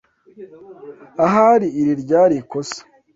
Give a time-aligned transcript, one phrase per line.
[1.25, 2.79] Ahari iri ryari ikosa.